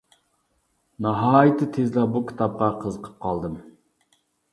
ناھايىتى 1.05 1.67
تىزلا 1.75 2.05
بۇ 2.15 2.21
كىتابقا 2.31 2.71
قىزىقىپ 2.85 3.21
قالدىم. 3.27 3.61